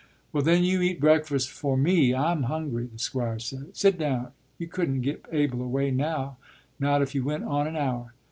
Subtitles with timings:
[0.33, 3.77] ”“Well, then, you eat breakfast for me; I'm hungry,” the Squire said.
[3.77, 4.29] “Sit down!
[4.57, 6.37] You couldn't get Abel away now,
[6.79, 8.11] not if you went on an hour.